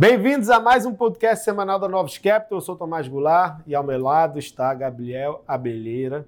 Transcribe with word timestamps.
Bem-vindos 0.00 0.48
a 0.48 0.58
mais 0.58 0.86
um 0.86 0.94
podcast 0.94 1.44
semanal 1.44 1.78
da 1.78 1.86
Novos 1.86 2.16
Capital. 2.16 2.56
Eu 2.56 2.62
sou 2.62 2.74
Tomás 2.74 3.06
Goulart 3.06 3.60
e 3.66 3.74
ao 3.74 3.84
meu 3.84 4.00
lado 4.00 4.38
está 4.38 4.72
Gabriel 4.72 5.44
Abelheira, 5.46 6.26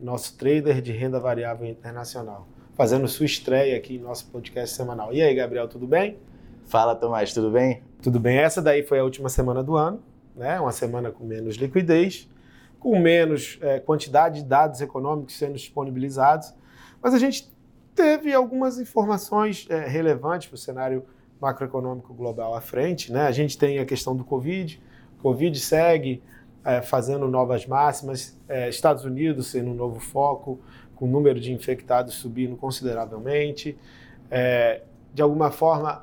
nosso 0.00 0.38
trader 0.38 0.80
de 0.80 0.90
renda 0.90 1.20
variável 1.20 1.68
internacional, 1.68 2.48
fazendo 2.72 3.06
sua 3.06 3.26
estreia 3.26 3.76
aqui 3.76 3.96
em 3.96 3.98
nosso 3.98 4.30
podcast 4.30 4.74
semanal. 4.74 5.12
E 5.12 5.20
aí, 5.20 5.34
Gabriel, 5.34 5.68
tudo 5.68 5.86
bem? 5.86 6.16
Fala, 6.64 6.96
Tomás, 6.96 7.34
tudo 7.34 7.50
bem? 7.50 7.82
Tudo 8.02 8.18
bem. 8.18 8.38
Essa 8.38 8.62
daí 8.62 8.82
foi 8.82 9.00
a 9.00 9.04
última 9.04 9.28
semana 9.28 9.62
do 9.62 9.76
ano, 9.76 10.02
né? 10.34 10.58
Uma 10.58 10.72
semana 10.72 11.10
com 11.10 11.22
menos 11.22 11.56
liquidez, 11.56 12.26
com 12.78 12.98
menos 12.98 13.58
é, 13.60 13.80
quantidade 13.80 14.40
de 14.40 14.48
dados 14.48 14.80
econômicos 14.80 15.36
sendo 15.36 15.56
disponibilizados, 15.56 16.54
mas 17.02 17.12
a 17.12 17.18
gente 17.18 17.52
teve 17.94 18.32
algumas 18.32 18.78
informações 18.78 19.66
é, 19.68 19.86
relevantes 19.86 20.48
para 20.48 20.54
o 20.54 20.58
cenário 20.58 21.04
macroeconômico 21.40 22.12
global 22.12 22.54
à 22.54 22.60
frente. 22.60 23.12
Né? 23.12 23.22
A 23.22 23.32
gente 23.32 23.56
tem 23.56 23.78
a 23.78 23.84
questão 23.84 24.14
do 24.14 24.24
Covid, 24.24 24.80
Covid 25.22 25.58
segue 25.58 26.22
é, 26.64 26.82
fazendo 26.82 27.28
novas 27.28 27.66
máximas, 27.66 28.38
é, 28.48 28.68
Estados 28.68 29.04
Unidos 29.04 29.48
sendo 29.48 29.70
um 29.70 29.74
novo 29.74 30.00
foco, 30.00 30.60
com 30.94 31.06
o 31.06 31.08
número 31.08 31.40
de 31.40 31.52
infectados 31.52 32.14
subindo 32.14 32.56
consideravelmente. 32.56 33.76
É, 34.30 34.82
de 35.14 35.22
alguma 35.22 35.50
forma, 35.50 36.02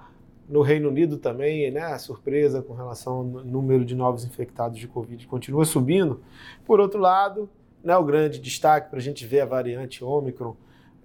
no 0.50 0.62
Reino 0.62 0.90
Unido 0.90 1.18
também, 1.18 1.70
né, 1.70 1.82
a 1.82 2.00
surpresa 2.00 2.62
com 2.62 2.74
relação 2.74 3.18
ao 3.18 3.24
número 3.24 3.86
de 3.86 3.96
novos 3.96 4.26
infectados 4.26 4.80
de 4.80 4.88
Covid 4.88 5.28
continua 5.28 5.66
subindo. 5.66 6.22
Por 6.66 6.80
outro 6.80 7.00
lado, 7.00 7.50
né, 7.84 7.96
o 7.96 8.04
grande 8.04 8.40
destaque 8.40 8.90
para 8.90 9.00
a 9.00 9.02
gente 9.02 9.26
ver 9.26 9.42
a 9.42 9.46
variante 9.46 10.04
Ômicron 10.04 10.56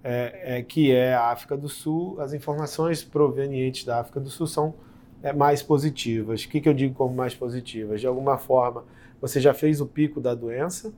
é, 0.03 0.57
é, 0.57 0.61
que 0.61 0.91
é 0.91 1.13
a 1.13 1.31
África 1.31 1.55
do 1.55 1.69
Sul, 1.69 2.19
as 2.19 2.33
informações 2.33 3.03
provenientes 3.03 3.85
da 3.85 3.99
África 3.99 4.19
do 4.19 4.29
Sul 4.29 4.47
são 4.47 4.73
é, 5.21 5.31
mais 5.31 5.63
positivas. 5.63 6.43
O 6.43 6.49
que, 6.49 6.59
que 6.59 6.67
eu 6.67 6.73
digo 6.73 6.93
como 6.93 7.15
mais 7.15 7.33
positivas? 7.33 8.01
De 8.01 8.07
alguma 8.07 8.37
forma, 8.37 8.83
você 9.21 9.39
já 9.39 9.53
fez 9.53 9.79
o 9.79 9.85
pico 9.85 10.19
da 10.19 10.35
doença, 10.35 10.93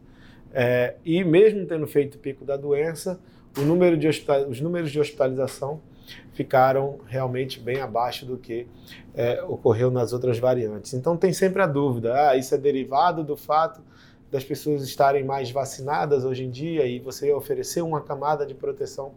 é, 0.51 0.95
e 1.05 1.23
mesmo 1.23 1.65
tendo 1.65 1.85
feito 1.85 2.15
o 2.15 2.17
pico 2.17 2.43
da 2.43 2.57
doença, 2.57 3.19
o 3.57 3.61
número 3.61 3.95
de 3.95 4.07
os 4.07 4.59
números 4.59 4.91
de 4.91 4.99
hospitalização 4.99 5.79
ficaram 6.33 6.99
realmente 7.07 7.59
bem 7.59 7.81
abaixo 7.81 8.25
do 8.25 8.37
que 8.37 8.67
é, 9.13 9.43
ocorreu 9.43 9.91
nas 9.91 10.13
outras 10.13 10.39
variantes. 10.39 10.93
Então 10.93 11.15
tem 11.15 11.31
sempre 11.31 11.61
a 11.61 11.67
dúvida: 11.67 12.29
ah, 12.29 12.35
isso 12.35 12.53
é 12.53 12.57
derivado 12.57 13.23
do 13.23 13.37
fato 13.37 13.81
das 14.35 14.43
pessoas 14.43 14.83
estarem 14.83 15.23
mais 15.23 15.49
vacinadas 15.49 16.25
hoje 16.25 16.43
em 16.43 16.49
dia 16.49 16.85
e 16.85 16.99
você 16.99 17.31
oferecer 17.31 17.81
uma 17.81 18.01
camada 18.01 18.45
de 18.45 18.53
proteção 18.53 19.13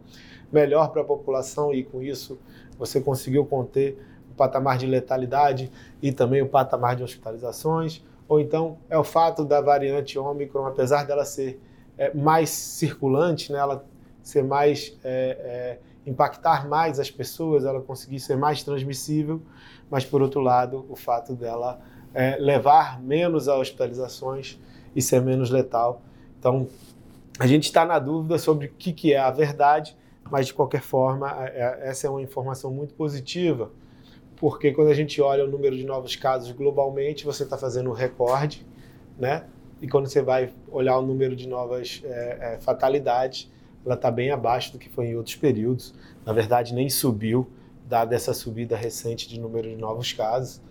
melhor 0.49 0.93
para 0.93 1.01
a 1.01 1.05
população 1.05 1.73
e 1.73 1.83
com 1.83 2.01
isso 2.01 2.39
você 2.77 3.01
conseguiu 3.01 3.45
conter 3.45 4.01
o 4.31 4.33
patamar 4.35 4.77
de 4.77 4.85
letalidade 4.85 5.69
e 6.01 6.13
também 6.13 6.41
o 6.41 6.47
patamar 6.47 6.95
de 6.95 7.03
hospitalizações, 7.03 8.01
ou 8.29 8.39
então 8.39 8.77
é 8.89 8.97
o 8.97 9.03
fato 9.03 9.43
da 9.43 9.59
variante 9.59 10.17
Ômicron, 10.17 10.65
apesar 10.65 11.05
dela 11.05 11.25
ser 11.25 11.61
é, 11.97 12.13
mais 12.13 12.49
circulante, 12.49 13.51
né, 13.51 13.59
ela 13.59 13.83
ser 14.23 14.45
mais 14.45 14.97
é, 15.03 15.79
é, 16.05 16.09
impactar 16.09 16.65
mais 16.65 16.97
as 16.97 17.11
pessoas, 17.11 17.65
ela 17.65 17.81
conseguir 17.81 18.21
ser 18.21 18.37
mais 18.37 18.63
transmissível, 18.63 19.41
mas 19.89 20.05
por 20.05 20.21
outro 20.21 20.39
lado 20.39 20.85
o 20.87 20.95
fato 20.95 21.35
dela 21.35 21.81
é, 22.13 22.37
levar 22.37 23.01
menos 23.01 23.49
a 23.49 23.57
hospitalizações 23.57 24.57
e 24.95 25.01
ser 25.01 25.21
menos 25.21 25.49
letal. 25.49 26.01
Então, 26.39 26.67
a 27.39 27.47
gente 27.47 27.63
está 27.63 27.85
na 27.85 27.99
dúvida 27.99 28.37
sobre 28.37 28.67
o 28.67 28.71
que, 28.77 28.91
que 28.91 29.13
é 29.13 29.19
a 29.19 29.31
verdade, 29.31 29.95
mas 30.29 30.47
de 30.47 30.53
qualquer 30.53 30.81
forma, 30.81 31.31
é, 31.47 31.79
essa 31.83 32.07
é 32.07 32.09
uma 32.09 32.21
informação 32.21 32.71
muito 32.71 32.93
positiva, 32.93 33.71
porque 34.35 34.71
quando 34.71 34.89
a 34.89 34.93
gente 34.93 35.21
olha 35.21 35.43
o 35.43 35.47
número 35.47 35.75
de 35.75 35.85
novos 35.85 36.15
casos 36.15 36.51
globalmente, 36.51 37.25
você 37.25 37.43
está 37.43 37.57
fazendo 37.57 37.89
um 37.89 37.93
recorde, 37.93 38.65
né? 39.17 39.45
E 39.81 39.87
quando 39.87 40.07
você 40.07 40.21
vai 40.21 40.53
olhar 40.69 40.97
o 40.97 41.01
número 41.01 41.35
de 41.35 41.47
novas 41.47 42.01
é, 42.03 42.55
é, 42.55 42.59
fatalidades, 42.59 43.49
ela 43.85 43.95
está 43.95 44.11
bem 44.11 44.31
abaixo 44.31 44.73
do 44.73 44.79
que 44.79 44.89
foi 44.89 45.07
em 45.07 45.15
outros 45.15 45.35
períodos. 45.35 45.93
Na 46.25 46.33
verdade, 46.33 46.73
nem 46.73 46.89
subiu, 46.89 47.49
dada 47.85 48.15
essa 48.15 48.33
subida 48.33 48.75
recente 48.75 49.27
de 49.27 49.39
número 49.39 49.69
de 49.69 49.75
novos 49.75 50.11
casos. 50.11 50.61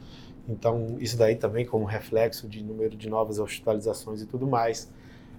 Então, 0.48 0.96
isso 0.98 1.16
daí 1.16 1.36
também 1.36 1.66
como 1.66 1.84
reflexo 1.84 2.48
de 2.48 2.64
número 2.64 2.96
de 2.96 3.08
novas 3.08 3.38
hospitalizações 3.38 4.22
e 4.22 4.26
tudo 4.26 4.46
mais. 4.46 4.90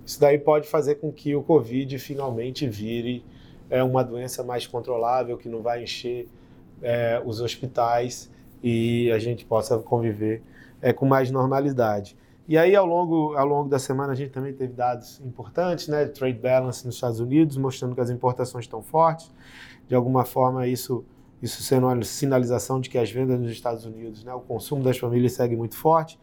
Isso 0.06 0.20
daí 0.20 0.38
pode 0.38 0.68
fazer 0.68 0.96
com 0.96 1.12
que 1.12 1.36
o 1.36 1.42
Covid 1.42 1.97
finalmente 1.97 2.68
vire 2.68 3.25
é, 3.70 3.81
uma 3.84 4.03
doença 4.03 4.44
mais 4.44 4.68
controlável, 4.68 5.38
que 5.38 5.50
não 5.50 5.62
vai 5.62 5.84
encher 5.84 6.28
é, 6.81 7.22
os 7.25 7.42
hospitais 7.42 8.31
e 8.62 9.12
a 9.12 9.20
gente 9.20 9.46
possa 9.46 9.78
conviver 9.80 10.42
é, 10.81 10.94
com 10.94 11.06
mais 11.06 11.31
normalidade. 11.31 12.16
E 12.47 12.58
aí, 12.58 12.76
ao 12.76 12.86
longo, 12.86 13.36
ao 13.36 13.46
longo 13.46 13.70
da 13.70 13.78
semana, 13.78 14.14
a 14.14 14.16
gente 14.16 14.31
também 14.31 14.53
teve 14.53 14.74
dados 14.74 15.22
importantes, 15.24 15.88
né? 15.88 16.06
Trade 16.06 16.40
balance 16.40 16.84
nos 16.84 16.96
Estados 16.96 17.20
Unidos, 17.20 17.58
mostrando 17.58 17.94
que 17.94 18.02
as 18.02 18.09
importações 18.09 18.66
estão 18.66 18.81
fortes. 18.81 19.31
De 19.88 19.94
alguma 19.94 20.26
forma, 20.26 20.66
isso 20.68 21.06
isso 21.42 21.64
sendo 21.64 21.88
uma 21.88 22.04
sinalização 22.04 22.80
de 22.80 22.90
que 22.90 22.98
as 22.98 23.12
vendas 23.12 23.40
nos 23.40 23.52
Estados 23.52 23.86
Unidos, 23.86 24.24
né, 24.24 24.34
o 24.34 24.42
consumo 24.42 24.84
das 24.84 24.98
famílias 24.98 25.34
segue 25.34 25.56
muito 25.56 25.76
forte. 25.76 26.20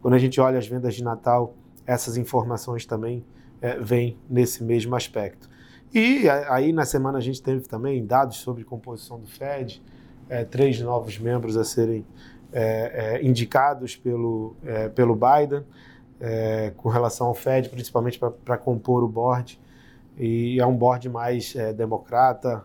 Quando 0.00 0.14
a 0.14 0.18
gente 0.18 0.40
olha 0.40 0.58
as 0.58 0.66
vendas 0.66 0.94
de 0.94 1.02
Natal, 1.02 1.54
essas 1.86 2.16
informações 2.16 2.86
também 2.86 3.24
é, 3.60 3.78
vêm 3.78 4.16
nesse 4.28 4.62
mesmo 4.62 4.94
aspecto. 4.94 5.48
E 5.92 6.28
aí 6.48 6.72
na 6.72 6.84
semana 6.84 7.18
a 7.18 7.20
gente 7.20 7.42
teve 7.42 7.66
também 7.66 8.06
dados 8.06 8.36
sobre 8.36 8.62
composição 8.62 9.18
do 9.18 9.26
Fed, 9.26 9.82
é, 10.28 10.44
três 10.44 10.80
novos 10.80 11.18
membros 11.18 11.56
a 11.56 11.64
serem 11.64 12.06
é, 12.52 13.18
é 13.20 13.26
indicados 13.26 13.96
pelo, 13.96 14.54
é, 14.64 14.88
pelo 14.88 15.16
Biden 15.16 15.64
é, 16.20 16.72
com 16.76 16.88
relação 16.88 17.26
ao 17.26 17.34
Fed, 17.34 17.68
principalmente 17.68 18.20
para 18.44 18.56
compor 18.56 19.02
o 19.02 19.08
board. 19.08 19.60
E 20.16 20.60
é 20.60 20.66
um 20.66 20.76
board 20.76 21.08
mais 21.08 21.54
democrata, 21.76 22.62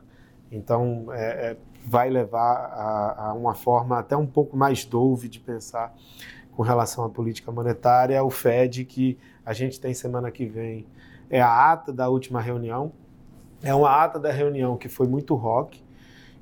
então 0.51 1.07
é, 1.11 1.57
vai 1.85 2.09
levar 2.09 2.55
a, 2.55 3.27
a, 3.27 3.33
uma 3.33 3.53
forma 3.53 3.99
até 3.99 4.17
um 4.17 4.25
pouco 4.25 4.57
mais 4.57 4.83
dove 4.83 5.29
de 5.29 5.39
pensar 5.39 5.93
com 6.55 6.63
relação 6.63 7.03
à 7.03 7.09
política 7.09 7.51
monetária, 7.51 8.23
o 8.23 8.29
Fed 8.29 8.85
que 8.85 9.17
a 9.45 9.53
gente 9.53 9.79
tem 9.79 9.93
semana 9.93 10.31
que 10.31 10.45
vem 10.45 10.87
é 11.29 11.41
a 11.41 11.71
ata 11.71 11.91
da 11.91 12.09
última 12.09 12.41
reunião, 12.41 12.91
é 13.61 13.73
uma 13.73 14.03
ata 14.03 14.19
da 14.19 14.31
reunião 14.31 14.77
que 14.77 14.87
foi 14.87 15.07
muito 15.07 15.35
rock, 15.35 15.83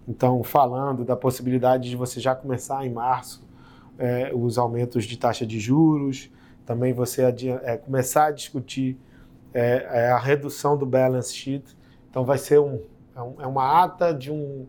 então 0.08 0.44
falando 0.44 1.04
da 1.04 1.16
possibilidade 1.16 1.90
de 1.90 1.96
você 1.96 2.20
já 2.20 2.36
começar 2.36 2.86
em 2.86 2.92
março 2.92 3.46
é, 3.98 4.32
os 4.34 4.58
aumentos 4.58 5.06
de 5.06 5.18
taxa 5.18 5.46
de 5.46 5.60
juros, 5.60 6.32
também 6.66 6.94
você 6.94 7.24
é, 7.64 7.78
começar 7.78 8.28
a 8.28 8.32
discutir 8.32 8.98
é, 9.54 9.88
é, 9.90 10.12
a 10.12 10.18
redução 10.18 10.78
do 10.78 10.86
balance 10.86 11.34
sheet, 11.34 11.66
então 12.10 12.24
vai 12.24 12.38
ser 12.38 12.60
um, 12.60 12.82
é, 13.16 13.44
é 13.44 13.48
uma 13.48 13.84
ata 13.84 14.14
de 14.14 14.32
um 14.32 14.66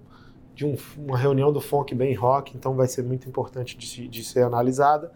de 0.55 0.65
um, 0.65 0.77
uma 0.97 1.19
reunião 1.19 1.53
do 1.53 1.61
FONC 1.61 1.97
bem 1.97 2.15
rock, 2.15 2.57
então 2.57 2.77
vai 2.77 2.87
ser 2.87 3.03
muito 3.03 3.29
importante 3.29 3.77
de, 3.77 4.07
de, 4.07 4.23
ser 4.23 4.43
analisada. 4.45 5.11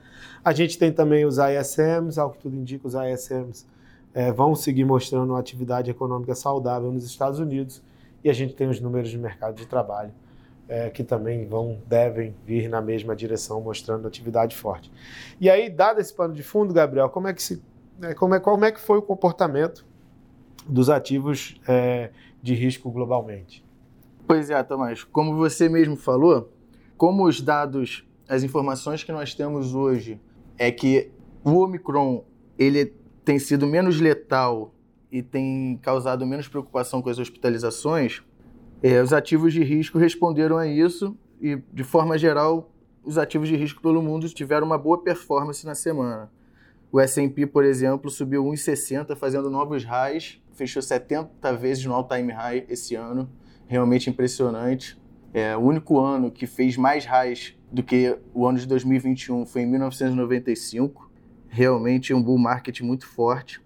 A 0.44 0.52
gente 0.52 0.76
tem 0.76 0.92
também 0.92 1.24
os 1.24 1.36
ISMs, 1.38 2.18
ao 2.18 2.30
que 2.32 2.38
tudo 2.38 2.56
indica, 2.56 2.88
os 2.88 2.94
ISMs 2.94 3.64
é, 4.12 4.32
vão 4.32 4.56
seguir 4.56 4.84
mostrando 4.84 5.30
uma 5.30 5.38
atividade 5.38 5.92
econômica 5.92 6.34
saudável 6.34 6.90
nos 6.90 7.04
Estados 7.04 7.38
Unidos 7.38 7.80
e 8.24 8.28
a 8.28 8.32
gente 8.32 8.54
tem 8.54 8.68
os 8.68 8.80
números 8.80 9.10
de 9.10 9.16
mercado 9.16 9.54
de 9.54 9.64
trabalho 9.64 10.12
é, 10.68 10.90
que 10.90 11.02
também 11.02 11.46
vão 11.46 11.80
devem 11.86 12.34
vir 12.44 12.68
na 12.68 12.80
mesma 12.80 13.16
direção, 13.16 13.60
mostrando 13.60 14.06
atividade 14.06 14.54
forte. 14.54 14.92
E 15.40 15.48
aí, 15.48 15.70
dado 15.70 16.00
esse 16.00 16.12
pano 16.12 16.34
de 16.34 16.42
fundo, 16.42 16.74
Gabriel, 16.74 17.08
como 17.08 17.26
é 17.26 17.32
que 17.32 17.42
se 17.42 17.62
é, 18.02 18.14
como 18.14 18.34
é, 18.34 18.40
como 18.40 18.64
é 18.64 18.70
que 18.70 18.80
foi 18.80 18.98
o 18.98 19.02
comportamento 19.02 19.84
dos 20.68 20.90
ativos 20.90 21.58
é, 21.66 22.10
de 22.42 22.54
risco 22.54 22.90
globalmente? 22.90 23.64
Pois 24.26 24.50
é, 24.50 24.62
Tomás, 24.62 25.04
como 25.04 25.36
você 25.36 25.68
mesmo 25.68 25.96
falou, 25.96 26.52
como 26.96 27.26
os 27.26 27.40
dados, 27.40 28.06
as 28.28 28.42
informações 28.42 29.02
que 29.02 29.12
nós 29.12 29.34
temos 29.34 29.74
hoje 29.74 30.20
é 30.58 30.70
que 30.70 31.10
o 31.44 31.52
Omicron 31.58 32.24
ele 32.58 32.92
tem 33.24 33.38
sido 33.38 33.66
menos 33.66 34.00
letal 34.00 34.74
e 35.10 35.22
tem 35.22 35.78
causado 35.82 36.26
menos 36.26 36.48
preocupação 36.48 37.00
com 37.00 37.08
as 37.08 37.18
hospitalizações, 37.18 38.22
é, 38.82 39.02
os 39.02 39.12
ativos 39.12 39.52
de 39.52 39.62
risco 39.62 39.98
responderam 39.98 40.58
a 40.58 40.66
isso 40.66 41.16
e, 41.40 41.56
de 41.72 41.84
forma 41.84 42.18
geral, 42.18 42.70
os 43.02 43.18
ativos 43.18 43.48
de 43.48 43.56
risco 43.56 43.80
pelo 43.80 44.02
mundo 44.02 44.28
tiveram 44.28 44.66
uma 44.66 44.78
boa 44.78 45.02
performance 45.02 45.64
na 45.64 45.74
semana. 45.74 46.30
O 46.90 47.00
S&P, 47.00 47.46
por 47.46 47.64
exemplo, 47.64 48.10
subiu 48.10 48.44
1,60, 48.44 49.16
fazendo 49.16 49.50
novos 49.50 49.84
highs, 49.84 50.40
fechou 50.58 50.82
70 50.82 51.52
vezes 51.54 51.84
no 51.84 51.94
all-time 51.94 52.32
high 52.32 52.66
esse 52.68 52.96
ano 52.96 53.30
realmente 53.68 54.10
impressionante. 54.10 55.00
É, 55.32 55.56
o 55.56 55.60
único 55.60 56.00
ano 56.00 56.32
que 56.32 56.46
fez 56.46 56.76
mais 56.76 57.04
highs 57.04 57.54
do 57.70 57.82
que 57.82 58.18
o 58.34 58.46
ano 58.46 58.58
de 58.58 58.66
2021 58.66 59.46
foi 59.46 59.62
em 59.62 59.66
1995. 59.66 61.08
Realmente 61.48 62.12
um 62.12 62.20
bull 62.20 62.38
market 62.38 62.80
muito 62.80 63.06
forte. 63.06 63.62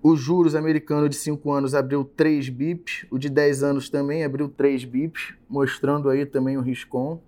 Os 0.00 0.20
juros 0.20 0.54
americanos 0.54 1.10
de 1.10 1.16
5 1.16 1.50
anos 1.50 1.74
abriu 1.74 2.04
3 2.04 2.48
bips, 2.50 3.04
o 3.10 3.18
de 3.18 3.28
10 3.28 3.64
anos 3.64 3.90
também 3.90 4.22
abriu 4.22 4.48
3 4.48 4.84
bips, 4.84 5.34
mostrando 5.48 6.08
aí 6.08 6.24
também 6.24 6.56
o 6.56 6.60
riscom. 6.60 7.20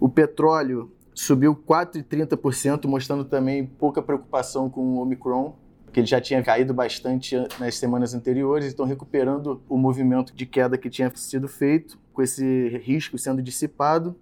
O 0.00 0.08
petróleo 0.08 0.90
subiu 1.14 1.54
4,30%, 1.54 2.86
mostrando 2.86 3.24
também 3.24 3.64
pouca 3.64 4.02
preocupação 4.02 4.68
com 4.68 4.80
o 4.80 5.00
Omicron, 5.00 5.56
que 5.92 6.00
ele 6.00 6.06
já 6.06 6.20
tinha 6.20 6.42
caído 6.42 6.74
bastante 6.74 7.36
nas 7.58 7.76
semanas 7.76 8.14
anteriores, 8.14 8.72
então 8.72 8.84
recuperando 8.84 9.62
o 9.68 9.76
movimento 9.76 10.34
de 10.34 10.44
queda 10.44 10.76
que 10.76 10.90
tinha 10.90 11.10
sido 11.14 11.48
feito, 11.48 11.98
com 12.12 12.22
esse 12.22 12.68
risco 12.82 13.16
sendo 13.18 13.42
dissipado. 13.42 14.16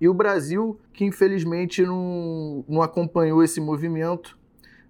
E 0.00 0.08
o 0.08 0.14
Brasil, 0.14 0.78
que 0.92 1.04
infelizmente 1.04 1.82
não, 1.82 2.64
não 2.68 2.82
acompanhou 2.82 3.42
esse 3.42 3.60
movimento, 3.60 4.38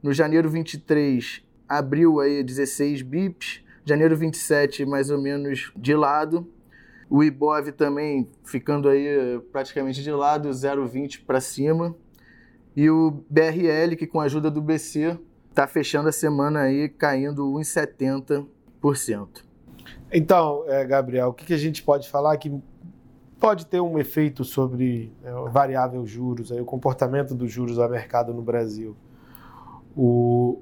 no 0.03 0.13
janeiro 0.13 0.49
23 0.49 1.43
abriu 1.69 2.21
aí 2.21 2.43
16 2.43 3.03
bips, 3.03 3.63
janeiro 3.85 4.17
27 4.17 4.85
mais 4.85 5.11
ou 5.11 5.21
menos 5.21 5.73
de 5.77 5.95
lado, 5.95 6.49
o 7.09 7.23
Ibov 7.23 7.71
também 7.73 8.29
ficando 8.45 8.89
aí 8.89 9.41
praticamente 9.53 10.03
de 10.03 10.11
lado, 10.11 10.49
0,20 10.49 11.25
para 11.25 11.41
cima. 11.41 11.95
E 12.75 12.91
o 12.91 13.23
BRL, 13.31 13.95
que 13.97 14.07
com 14.07 14.21
a 14.21 14.25
ajuda 14.25 14.51
do 14.51 14.61
BC, 14.61 15.19
está 15.55 15.69
fechando 15.69 16.09
a 16.09 16.13
semana 16.13 16.63
aí 16.63 16.89
caindo 16.89 17.45
1,70%. 17.45 19.45
Então, 20.13 20.65
é, 20.67 20.85
Gabriel, 20.85 21.29
o 21.29 21.33
que, 21.33 21.47
que, 21.47 21.55
a 21.55 21.59
gente 21.59 21.81
pode 21.81 22.11
falar 22.11 22.37
que 22.39 22.61
pode 23.39 23.67
ter 23.67 23.81
um 23.81 23.97
efeito 23.97 24.45
sobre 24.45 25.13
é, 25.23 25.31
variável 25.51 26.05
juros, 26.05 26.51
aí, 26.51 26.61
o 26.61 26.65
comportamento 26.65 27.37
dos 27.37 27.53
juros 27.53 27.79
a 27.79 27.89
mercado 27.89 28.35
no 28.35 28.43
Brasil? 28.43 28.97
O, 29.97 30.61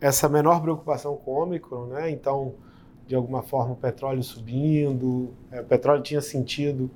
essa 0.00 0.28
menor 0.28 0.62
preocupação 0.62 1.16
com 1.16 1.32
o 1.32 1.42
Ômicron, 1.42 1.86
né? 1.86 2.08
Então, 2.08 2.54
de 3.08 3.16
alguma 3.16 3.42
forma 3.42 3.72
o 3.72 3.76
petróleo 3.76 4.22
subindo, 4.22 5.34
é, 5.50 5.60
o 5.60 5.64
petróleo 5.64 6.04
tinha 6.04 6.20
sentido 6.20 6.88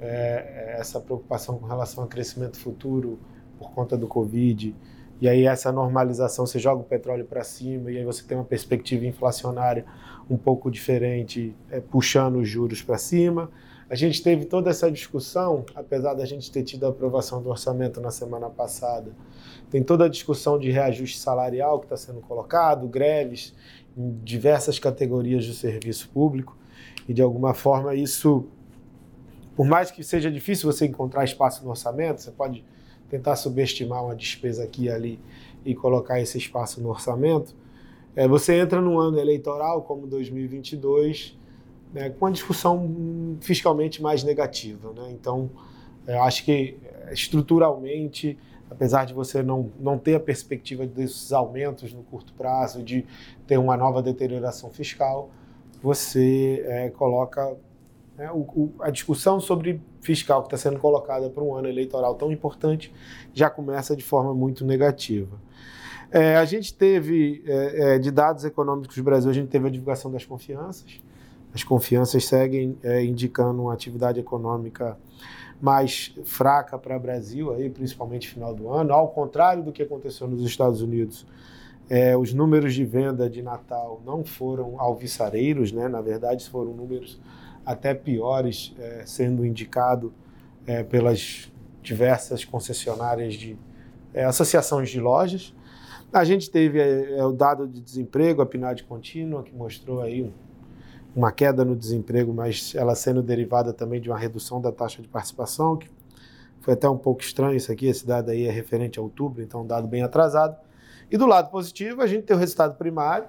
é, 0.00 0.76
essa 0.78 0.98
preocupação 0.98 1.58
com 1.58 1.66
relação 1.66 2.04
ao 2.04 2.08
crescimento 2.08 2.58
futuro 2.58 3.18
por 3.58 3.70
conta 3.72 3.98
do 3.98 4.08
Covid, 4.08 4.74
e 5.20 5.28
aí 5.28 5.44
essa 5.44 5.70
normalização, 5.70 6.46
você 6.46 6.58
joga 6.58 6.80
o 6.80 6.84
petróleo 6.84 7.26
para 7.26 7.44
cima 7.44 7.90
e 7.90 7.98
aí 7.98 8.04
você 8.04 8.24
tem 8.24 8.38
uma 8.38 8.44
perspectiva 8.44 9.04
inflacionária 9.04 9.84
um 10.30 10.36
pouco 10.36 10.70
diferente, 10.70 11.54
é, 11.70 11.78
puxando 11.80 12.36
os 12.36 12.48
juros 12.48 12.80
para 12.80 12.96
cima. 12.96 13.50
A 13.90 13.94
gente 13.94 14.22
teve 14.22 14.46
toda 14.46 14.70
essa 14.70 14.90
discussão, 14.90 15.64
apesar 15.74 16.14
da 16.14 16.24
gente 16.24 16.50
ter 16.50 16.62
tido 16.62 16.86
a 16.86 16.88
aprovação 16.88 17.42
do 17.42 17.50
orçamento 17.50 18.00
na 18.00 18.10
semana 18.10 18.48
passada, 18.48 19.10
tem 19.68 19.82
toda 19.82 20.06
a 20.06 20.08
discussão 20.08 20.58
de 20.58 20.70
reajuste 20.70 21.18
salarial 21.18 21.80
que 21.80 21.86
está 21.86 21.96
sendo 21.96 22.20
colocado, 22.20 22.86
greves 22.86 23.52
em 23.96 24.18
diversas 24.22 24.78
categorias 24.78 25.46
do 25.46 25.52
serviço 25.52 26.08
público 26.10 26.56
e 27.08 27.12
de 27.12 27.20
alguma 27.20 27.52
forma 27.52 27.94
isso, 27.94 28.46
por 29.56 29.66
mais 29.66 29.90
que 29.90 30.02
seja 30.02 30.30
difícil 30.30 30.70
você 30.72 30.86
encontrar 30.86 31.24
espaço 31.24 31.62
no 31.64 31.70
orçamento, 31.70 32.22
você 32.22 32.30
pode 32.30 32.64
tentar 33.10 33.36
subestimar 33.36 34.04
uma 34.04 34.14
despesa 34.14 34.64
aqui 34.64 34.84
e 34.84 34.90
ali 34.90 35.20
e 35.64 35.74
colocar 35.74 36.20
esse 36.20 36.38
espaço 36.38 36.80
no 36.80 36.88
orçamento. 36.88 37.54
É, 38.16 38.26
você 38.26 38.58
entra 38.58 38.80
num 38.80 38.98
ano 38.98 39.18
eleitoral 39.18 39.82
como 39.82 40.06
2022 40.06 41.38
né, 41.92 42.10
com 42.10 42.24
uma 42.24 42.32
discussão 42.32 43.36
fiscalmente 43.40 44.00
mais 44.00 44.22
negativa, 44.22 44.92
né? 44.92 45.10
Então, 45.10 45.50
eu 46.06 46.22
acho 46.22 46.44
que 46.44 46.76
estruturalmente 47.10 48.38
apesar 48.70 49.04
de 49.04 49.12
você 49.12 49.42
não, 49.42 49.70
não 49.78 49.98
ter 49.98 50.14
a 50.14 50.20
perspectiva 50.20 50.86
desses 50.86 51.32
aumentos 51.32 51.92
no 51.92 52.02
curto 52.04 52.32
prazo, 52.34 52.82
de 52.82 53.04
ter 53.46 53.58
uma 53.58 53.76
nova 53.76 54.00
deterioração 54.00 54.70
fiscal, 54.70 55.28
você 55.82 56.62
é, 56.66 56.90
coloca 56.90 57.56
né, 58.20 58.30
o, 58.30 58.40
o, 58.40 58.74
a 58.80 58.90
discussão 58.90 59.40
sobre 59.40 59.80
fiscal 60.02 60.42
que 60.42 60.54
está 60.54 60.58
sendo 60.58 60.78
colocada 60.78 61.30
para 61.30 61.42
um 61.42 61.54
ano 61.54 61.68
eleitoral 61.68 62.14
tão 62.16 62.30
importante 62.30 62.92
já 63.32 63.48
começa 63.48 63.96
de 63.96 64.04
forma 64.04 64.34
muito 64.34 64.62
negativa. 64.62 65.40
É, 66.10 66.36
a 66.36 66.44
gente 66.44 66.74
teve, 66.74 67.42
é, 67.46 67.94
é 67.94 67.98
de 67.98 68.10
dados 68.10 68.44
econômicos 68.44 68.94
do 68.94 69.02
Brasil, 69.02 69.30
a 69.30 69.32
gente 69.32 69.48
teve 69.48 69.68
a 69.68 69.70
divulgação 69.70 70.10
das 70.10 70.26
confianças. 70.26 71.00
As 71.54 71.64
confianças 71.64 72.26
seguem 72.26 72.76
é, 72.82 73.02
indicando 73.02 73.62
uma 73.62 73.72
atividade 73.72 74.20
econômica 74.20 74.98
mais 75.58 76.14
fraca 76.24 76.78
para 76.78 76.98
o 76.98 77.00
Brasil, 77.00 77.54
aí, 77.54 77.70
principalmente 77.70 78.28
final 78.28 78.54
do 78.54 78.68
ano, 78.68 78.92
ao 78.92 79.08
contrário 79.08 79.62
do 79.62 79.72
que 79.72 79.82
aconteceu 79.82 80.28
nos 80.28 80.42
Estados 80.42 80.82
Unidos. 80.82 81.26
É, 81.88 82.14
os 82.16 82.34
números 82.34 82.74
de 82.74 82.84
venda 82.84 83.30
de 83.30 83.40
Natal 83.40 84.02
não 84.04 84.24
foram 84.24 84.78
alvissareiros, 84.78 85.72
né? 85.72 85.88
na 85.88 86.02
verdade 86.02 86.48
foram 86.48 86.72
números 86.74 87.18
até 87.64 87.94
piores, 87.94 88.74
é, 88.78 89.02
sendo 89.06 89.44
indicado 89.44 90.12
é, 90.66 90.82
pelas 90.82 91.50
diversas 91.82 92.44
concessionárias 92.44 93.34
de 93.34 93.58
é, 94.12 94.24
associações 94.24 94.90
de 94.90 95.00
lojas. 95.00 95.54
A 96.12 96.24
gente 96.24 96.50
teve 96.50 96.80
é, 96.80 97.18
é, 97.18 97.24
o 97.24 97.32
dado 97.32 97.66
de 97.68 97.80
desemprego, 97.80 98.42
a 98.42 98.46
PNAD 98.46 98.84
contínua, 98.84 99.42
que 99.42 99.54
mostrou 99.54 100.00
aí 100.00 100.22
um 100.22 100.32
uma 101.14 101.32
queda 101.32 101.64
no 101.64 101.74
desemprego, 101.74 102.32
mas 102.32 102.74
ela 102.74 102.94
sendo 102.94 103.22
derivada 103.22 103.72
também 103.72 104.00
de 104.00 104.08
uma 104.08 104.18
redução 104.18 104.60
da 104.60 104.70
taxa 104.70 105.02
de 105.02 105.08
participação, 105.08 105.76
que 105.76 105.90
foi 106.60 106.74
até 106.74 106.88
um 106.88 106.96
pouco 106.96 107.22
estranho 107.22 107.56
isso 107.56 107.72
aqui, 107.72 107.86
esse 107.86 108.06
dado 108.06 108.30
aí 108.30 108.46
é 108.46 108.50
referente 108.50 108.98
a 108.98 109.02
outubro, 109.02 109.42
então 109.42 109.62
um 109.62 109.66
dado 109.66 109.88
bem 109.88 110.02
atrasado. 110.02 110.56
E 111.10 111.16
do 111.16 111.26
lado 111.26 111.50
positivo, 111.50 112.02
a 112.02 112.06
gente 112.06 112.24
tem 112.24 112.36
o 112.36 112.38
resultado 112.38 112.76
primário, 112.76 113.28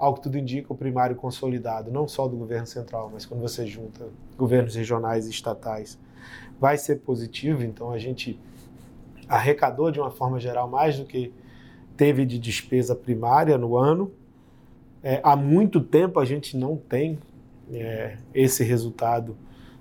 ao 0.00 0.14
que 0.14 0.22
tudo 0.22 0.38
indica, 0.38 0.72
o 0.72 0.76
primário 0.76 1.14
consolidado, 1.14 1.92
não 1.92 2.08
só 2.08 2.26
do 2.26 2.34
governo 2.34 2.66
central, 2.66 3.10
mas 3.12 3.26
quando 3.26 3.42
você 3.42 3.66
junta 3.66 4.08
governos 4.36 4.74
regionais 4.74 5.26
e 5.26 5.30
estatais, 5.30 5.98
vai 6.58 6.78
ser 6.78 7.00
positivo, 7.00 7.62
então 7.62 7.92
a 7.92 7.98
gente 7.98 8.40
arrecadou 9.28 9.90
de 9.90 10.00
uma 10.00 10.10
forma 10.10 10.40
geral 10.40 10.66
mais 10.66 10.98
do 10.98 11.04
que 11.04 11.32
teve 11.98 12.24
de 12.24 12.38
despesa 12.38 12.94
primária 12.94 13.58
no 13.58 13.76
ano, 13.76 14.10
é, 15.02 15.20
há 15.22 15.36
muito 15.36 15.82
tempo 15.82 16.18
a 16.18 16.24
gente 16.24 16.56
não 16.56 16.78
tem 16.78 17.18
é, 17.70 18.16
esse 18.34 18.64
resultado 18.64 19.36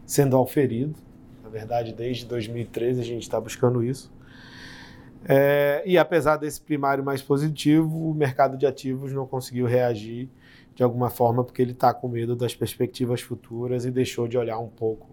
sendo 0.06 0.36
auferido. 0.36 0.95
Na 1.42 1.50
verdade, 1.50 1.94
desde 1.94 2.25
2013 2.25 3.00
a 3.00 3.04
gente 3.06 3.24
está 3.24 3.39
buscando 3.39 3.81
isso. 3.81 4.12
É, 5.25 5.83
e 5.86 5.98
apesar 5.98 6.38
desse 6.38 6.62
primário 6.62 7.04
mais 7.04 7.21
positivo, 7.21 8.10
o 8.10 8.13
mercado 8.13 8.57
de 8.57 8.66
ativos 8.66 9.12
não 9.12 9.27
conseguiu 9.27 9.66
reagir 9.66 10.30
de 10.74 10.83
alguma 10.83 11.10
forma 11.10 11.44
porque 11.44 11.62
ele 11.62 11.74
está 11.74 11.94
com 11.94 12.07
medo 12.07 12.36
das 12.36 12.56
perspectivas 12.56 13.21
futuras 13.21 13.83
e 13.83 13.92
deixou 13.92 14.27
de 14.27 14.38
olhar 14.38 14.60
um 14.60 14.69
pouco 14.69 15.10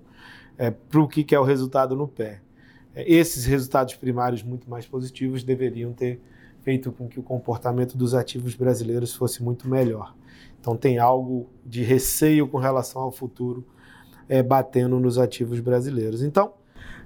é, 0.57 0.71
para 0.71 1.01
o 1.01 1.09
que, 1.09 1.25
que 1.25 1.35
é 1.35 1.41
o 1.41 1.43
resultado 1.43 1.97
no 1.97 2.07
pé. 2.07 2.41
É, 2.95 3.11
esses 3.11 3.45
resultados 3.45 3.95
primários 3.95 4.43
muito 4.43 4.71
mais 4.71 4.87
positivos 4.87 5.43
deveriam 5.43 5.93
ter 5.93 6.21
feito 6.63 6.93
com 6.93 7.09
que 7.09 7.19
o 7.19 7.23
comportamento 7.23 7.97
dos 7.97 8.15
ativos 8.15 8.55
brasileiros 8.55 9.15
fosse 9.15 9.43
muito 9.43 9.69
melhor. 9.69 10.15
Então 10.61 10.77
tem 10.77 10.99
algo 10.99 11.49
de 11.65 11.83
receio 11.83 12.49
com 12.49 12.59
relação 12.59 13.03
ao 13.03 13.13
futuro 13.13 13.65
é, 14.29 14.43
batendo 14.43 14.99
nos 14.99 15.19
ativos 15.19 15.61
brasileiros. 15.61 16.23
Então 16.23 16.55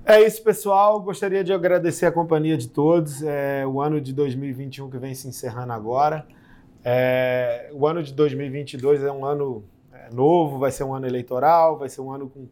é 0.04 0.20
isso, 0.20 0.42
pessoal. 0.42 1.00
Gostaria 1.00 1.44
de 1.44 1.52
agradecer 1.52 2.06
a 2.06 2.12
companhia 2.12 2.56
de 2.56 2.68
todos. 2.68 3.22
É, 3.22 3.66
o 3.66 3.80
ano 3.80 4.00
de 4.00 4.12
2021 4.12 4.90
que 4.90 4.98
vem 4.98 5.14
se 5.14 5.28
encerrando 5.28 5.72
agora. 5.72 6.26
É, 6.84 7.70
o 7.72 7.86
ano 7.86 8.02
de 8.02 8.12
2022 8.14 9.02
é 9.02 9.12
um 9.12 9.24
ano 9.24 9.64
é, 9.92 10.12
novo, 10.12 10.58
vai 10.58 10.70
ser 10.70 10.84
um 10.84 10.94
ano 10.94 11.06
eleitoral, 11.06 11.78
vai 11.78 11.88
ser 11.88 12.00
um 12.00 12.10
ano 12.10 12.28
com 12.28 12.48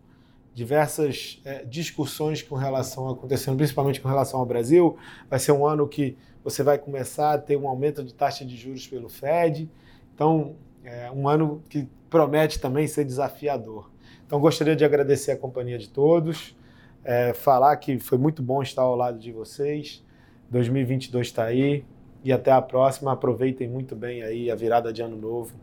diversas 0.52 1.40
é, 1.44 1.64
discussões 1.64 2.42
com 2.42 2.54
relação 2.54 3.08
acontecendo, 3.08 3.56
principalmente 3.56 4.00
com 4.00 4.08
relação 4.08 4.40
ao 4.40 4.46
Brasil. 4.46 4.96
Vai 5.30 5.38
ser 5.38 5.52
um 5.52 5.66
ano 5.66 5.86
que 5.88 6.16
você 6.42 6.62
vai 6.62 6.78
começar 6.78 7.34
a 7.34 7.38
ter 7.38 7.56
um 7.56 7.68
aumento 7.68 8.02
de 8.02 8.12
taxa 8.12 8.44
de 8.44 8.56
juros 8.56 8.86
pelo 8.86 9.08
Fed. 9.08 9.70
Então, 10.14 10.56
é 10.84 11.10
um 11.10 11.28
ano 11.28 11.62
que 11.68 11.88
promete 12.10 12.58
também 12.58 12.86
ser 12.86 13.04
desafiador. 13.04 13.90
Então, 14.26 14.40
gostaria 14.40 14.74
de 14.74 14.84
agradecer 14.84 15.32
a 15.32 15.36
companhia 15.36 15.78
de 15.78 15.88
todos, 15.88 16.56
é, 17.04 17.32
falar 17.32 17.76
que 17.76 17.98
foi 17.98 18.18
muito 18.18 18.42
bom 18.42 18.62
estar 18.62 18.82
ao 18.82 18.96
lado 18.96 19.18
de 19.18 19.32
vocês. 19.32 20.04
2022 20.50 21.26
está 21.26 21.44
aí 21.44 21.84
e 22.24 22.32
até 22.32 22.50
a 22.50 22.60
próxima. 22.60 23.12
Aproveitem 23.12 23.68
muito 23.68 23.94
bem 23.94 24.22
aí 24.22 24.50
a 24.50 24.54
virada 24.54 24.92
de 24.92 25.02
ano 25.02 25.16
novo, 25.16 25.54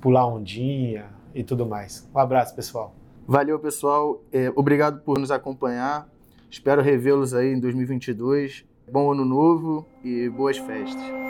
pular 0.00 0.26
ondinha 0.26 1.06
e 1.34 1.42
tudo 1.42 1.66
mais. 1.66 2.08
Um 2.14 2.18
abraço, 2.18 2.54
pessoal. 2.54 2.94
Valeu, 3.26 3.58
pessoal. 3.58 4.22
É, 4.32 4.52
obrigado 4.56 5.00
por 5.02 5.18
nos 5.18 5.30
acompanhar. 5.30 6.08
Espero 6.50 6.82
revê-los 6.82 7.32
aí 7.32 7.52
em 7.52 7.60
2022. 7.60 8.64
Bom 8.90 9.12
ano 9.12 9.24
novo 9.24 9.86
e 10.02 10.28
boas 10.28 10.58
festas. 10.58 11.29